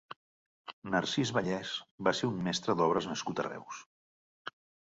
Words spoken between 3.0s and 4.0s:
nascut a Reus.